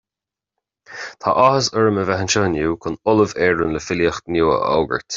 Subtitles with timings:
[1.25, 5.09] Tá áthas orm a bheith anseo inniú chun ‘Ollamh Éireann le Filíocht’ nua a fhógairt